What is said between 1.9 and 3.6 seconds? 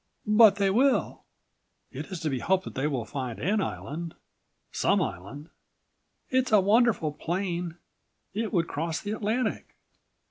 "It is to be hoped that they will find